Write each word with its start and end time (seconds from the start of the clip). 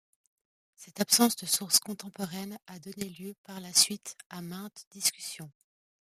Cette 0.77 0.99
absence 0.99 1.35
de 1.35 1.45
source 1.45 1.77
contemporaine 1.77 2.57
a 2.65 2.79
donné 2.79 3.07
lieu 3.07 3.35
par 3.43 3.59
la 3.61 3.71
suite 3.71 4.17
à 4.31 4.41
maintes 4.41 4.87
discussions. 4.89 5.51